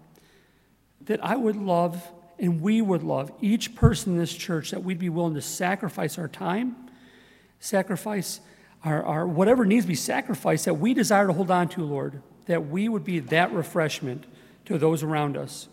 [1.03, 2.11] that I would love
[2.41, 6.19] and we would love each person in this church, that we'd be willing to sacrifice
[6.19, 6.75] our time,
[7.61, 8.41] sacrifice
[8.83, 12.23] our, our whatever needs to be sacrificed that we desire to hold on to, Lord,
[12.47, 14.25] that we would be that refreshment
[14.65, 15.69] to those around us,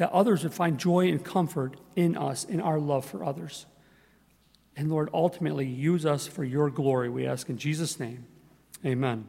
[0.00, 3.66] that others would find joy and comfort in us, in our love for others.
[4.74, 8.24] And Lord, ultimately, use us for your glory, we ask in Jesus' name.
[8.82, 9.28] Amen.